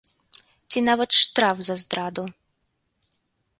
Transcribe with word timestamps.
Ці 0.69 0.79
нават 0.89 1.09
штраф 1.19 1.57
за 1.69 1.75
здраду! 1.83 2.23